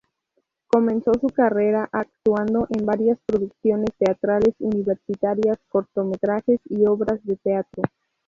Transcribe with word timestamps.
Comenzó 0.65 1.11
su 1.21 1.27
carrera 1.27 1.87
actuando 1.91 2.65
en 2.71 2.87
varias 2.87 3.19
producciones 3.23 3.91
teatrales 3.99 4.55
universitarias, 4.57 5.59
cortometrajes 5.69 6.59
y 6.69 6.87
obras 6.87 7.23
de 7.23 7.35
teatro. 7.35 7.83